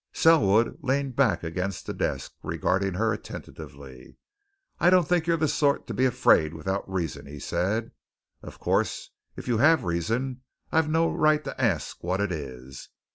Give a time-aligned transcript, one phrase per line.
[0.13, 4.17] Selwood leaned back against the desk, regarding her attentively.
[4.79, 7.91] "I don't think you're the sort to be afraid without reason," he said.
[8.41, 10.41] "Of course, if you have reason,
[10.71, 12.89] I've no right to ask what it is.